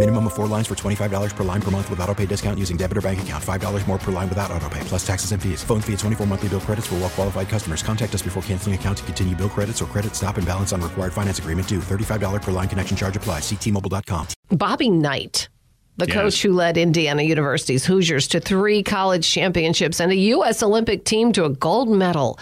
[0.00, 2.78] Minimum of four lines for $25 per line per month with auto pay discount using
[2.78, 3.44] debit or bank account.
[3.44, 5.62] $5 more per line without auto pay, plus taxes and fees.
[5.62, 7.82] Phone fee at 24 monthly bill credits for well qualified customers.
[7.82, 10.80] Contact us before canceling account to continue bill credits or credit stop and balance on
[10.80, 11.80] required finance agreement due.
[11.80, 13.42] $35 per line connection charge applies.
[13.42, 14.28] Ctmobile.com.
[14.48, 15.50] Bobby Knight,
[15.98, 16.14] the Yes.
[16.14, 20.62] coach who led Indiana University's Hoosiers to three college championships and a U.S.
[20.62, 22.38] Olympic team to a gold medal,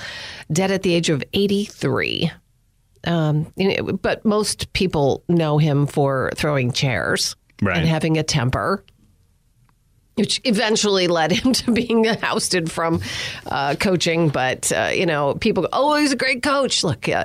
[0.53, 2.31] dead at the age of 83.
[3.05, 3.53] Um,
[4.01, 7.79] but most people know him for throwing chairs Right.
[7.79, 8.85] and having a temper.
[10.15, 13.01] Which eventually led him to being ousted from
[13.47, 14.31] uh, coaching.
[14.31, 16.83] But, uh, you know, people go, oh, he's a great coach.
[16.83, 17.25] Look, uh,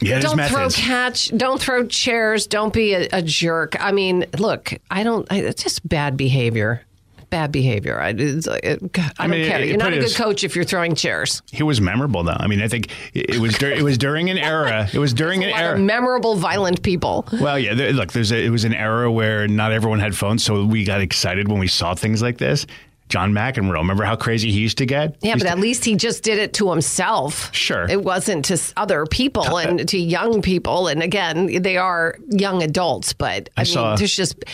[0.00, 3.90] He had his don't throw catch don't throw chairs don't be a, a jerk i
[3.90, 6.82] mean look i don't I, it's just bad behavior
[7.30, 9.92] bad behavior i, it's, like, it, God, I, I mean, don't care it- you're not
[9.92, 12.36] a good coach if you're throwing chairs He was memorable, though.
[12.38, 14.88] I mean, I think it it was dur- it was during an era.
[14.92, 15.78] It was during an a lot of era.
[15.78, 17.74] memorable violent people Well, yeah.
[17.74, 20.84] There, look, there's a, it was an era where not everyone had phones, so we
[20.84, 22.66] got excited when we saw things like this.
[23.08, 25.16] John McEnroe, remember how crazy he used to get?
[25.22, 27.54] yeah but to- at least he just did it to himself.
[27.54, 27.86] Sure.
[27.88, 30.88] it wasn't to other people and to young people.
[30.88, 34.44] And again they are young adults but i, I mean saw- there's just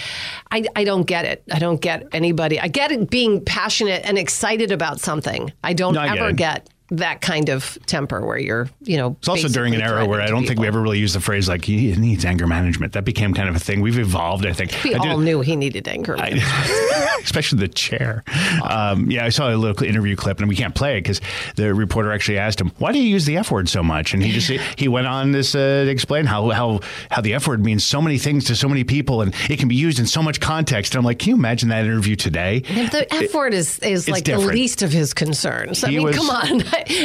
[0.51, 1.43] I, I don't get it.
[1.53, 2.61] I don't get anybody.
[2.61, 5.53] I get it being passionate and excited about something.
[5.65, 6.37] I don't No, I ever it.
[6.37, 10.21] get that kind of temper where you're you know It's also during an era where
[10.21, 12.93] I don't think we ever really used the phrase like he needs anger management.
[12.93, 13.81] That became kind of a thing.
[13.81, 14.73] We've evolved, I think.
[14.85, 16.45] we I did- all knew he needed anger management.
[17.25, 18.23] especially the chair.
[18.63, 21.23] Um, yeah, I saw a little interview clip, and we can't play it because
[21.57, 24.23] the reporter actually asked him, "Why do you use the F word so much?" And
[24.23, 26.81] he just he went on this uh, to explain how how
[27.11, 29.69] how the F word means so many things to so many people, and it can
[29.69, 30.95] be used in so much context.
[30.95, 32.61] And I'm like, can you imagine that interview today?
[32.61, 35.83] The F word is, is like the least of his concerns.
[35.83, 36.63] I He mean, was- come on.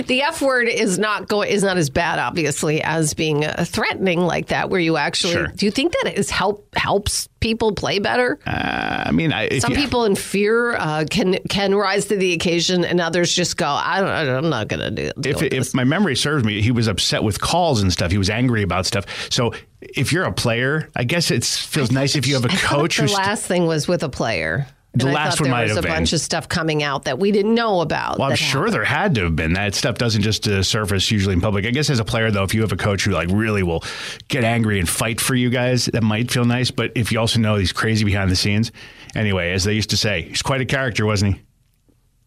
[0.07, 4.19] The F word is not going is not as bad, obviously, as being uh, threatening
[4.21, 4.69] like that.
[4.69, 5.47] Where you actually Sure.
[5.47, 8.39] do you think that is help helps people play better?
[8.45, 12.33] Uh, I mean, I, Some you- people in fear uh, can can rise to the
[12.33, 14.09] occasion, and others just go, "I don't,
[14.45, 16.87] I'm not going to do." deal if, if this." my memory serves me, he was
[16.87, 18.11] upset with calls and stuff.
[18.11, 19.05] He was angry about stuff.
[19.31, 22.55] So if you're a player, I guess it feels nice if you have a I
[22.57, 24.67] coach the who's last thing was with a player.
[24.95, 25.91] The And I last thought one there might was have a been.
[25.91, 28.17] bunch of stuff coming out that we didn't know about.
[28.17, 28.73] Well, I'm sure happened.
[28.73, 29.53] there had to have been.
[29.53, 31.65] That stuff doesn't just uh, surface usually in public.
[31.67, 33.83] I guess as a player, though, if you have a coach who like really will
[34.29, 36.71] get angry and fight for you guys, that might feel nice.
[36.71, 38.71] But if you also know he's crazy behind the scenes,
[39.15, 41.41] anyway, as they used to say, he's quite a character, wasn't he?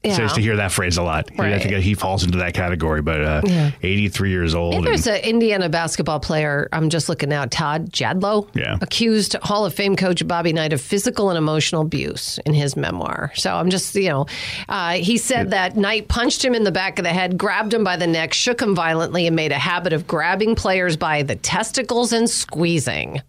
[0.05, 1.31] So I used to hear that phrase a lot.
[1.39, 3.03] I think he falls into that category.
[3.03, 3.71] But uh, Yeah.
[3.83, 4.75] 83 years old.
[4.75, 6.69] And there's an Indiana basketball player.
[6.73, 7.45] I'm just looking now.
[7.47, 8.79] Todd Jadlow, Yeah.
[8.81, 13.31] accused Hall of Fame coach Bobby Knight of physical and emotional abuse in his memoir.
[13.37, 14.27] So I'm just, you know,
[14.69, 17.85] uh, he said that Knight punched him in the back of the head, grabbed him
[17.85, 21.37] by the neck, shook him violently, and made a habit of grabbing players by the
[21.37, 23.21] testicles and squeezing.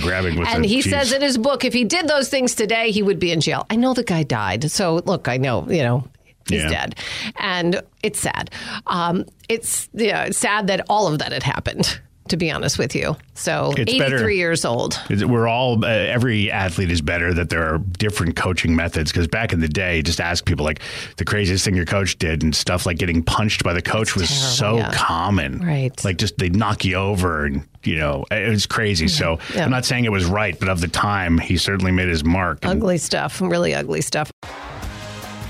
[0.00, 0.90] Grabbing with And he geez.
[0.92, 3.66] says in his book, if he did those things today, he would be in jail.
[3.70, 4.70] I know the guy died.
[4.70, 6.04] So look, I know, you know,
[6.48, 6.68] he's Yeah.
[6.68, 6.94] dead.
[7.36, 8.50] And it's sad.
[8.86, 12.94] Um, it's yeah, it's sad that all of that had happened, to be honest with
[12.96, 13.16] you.
[13.34, 14.98] So It's 83 better- years old.
[15.10, 19.12] We're all, uh, every athlete is better that there are different coaching methods.
[19.12, 20.80] Because back in the day, just ask people like
[21.16, 24.28] the craziest thing your coach did and stuff like getting punched by the coach was
[24.28, 24.90] terrible, so yeah.
[24.94, 25.58] common.
[25.58, 26.04] Right.
[26.04, 29.08] Like just they'd knock you over and, you know, it was crazy.
[29.08, 29.64] So Yeah.
[29.64, 32.58] I'm not saying it was right, but of the time, he certainly made his mark.
[32.62, 34.30] And Ugly stuff, really ugly stuff.